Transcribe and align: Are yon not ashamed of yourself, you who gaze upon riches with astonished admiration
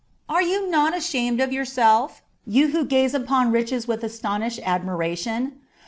Are 0.27 0.41
yon 0.41 0.71
not 0.71 0.97
ashamed 0.97 1.39
of 1.41 1.53
yourself, 1.53 2.23
you 2.47 2.69
who 2.69 2.85
gaze 2.85 3.13
upon 3.13 3.51
riches 3.51 3.87
with 3.87 4.03
astonished 4.03 4.59
admiration 4.65 5.61